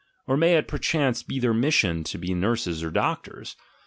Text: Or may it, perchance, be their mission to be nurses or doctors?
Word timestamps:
Or 0.25 0.35
may 0.35 0.55
it, 0.55 0.67
perchance, 0.67 1.21
be 1.21 1.37
their 1.39 1.53
mission 1.53 2.03
to 2.05 2.17
be 2.17 2.33
nurses 2.33 2.81
or 2.83 2.89
doctors? 2.89 3.55